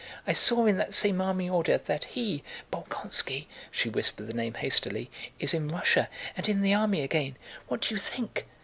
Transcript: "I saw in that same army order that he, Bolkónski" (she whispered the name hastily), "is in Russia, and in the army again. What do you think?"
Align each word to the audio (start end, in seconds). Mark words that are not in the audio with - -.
"I 0.25 0.33
saw 0.33 0.65
in 0.65 0.77
that 0.77 0.95
same 0.95 1.21
army 1.21 1.47
order 1.47 1.77
that 1.77 2.05
he, 2.05 2.41
Bolkónski" 2.73 3.45
(she 3.69 3.87
whispered 3.87 4.25
the 4.25 4.33
name 4.33 4.55
hastily), 4.55 5.11
"is 5.37 5.53
in 5.53 5.67
Russia, 5.69 6.09
and 6.35 6.49
in 6.49 6.61
the 6.63 6.73
army 6.73 7.03
again. 7.03 7.37
What 7.67 7.81
do 7.81 7.93
you 7.93 7.99
think?" 7.99 8.47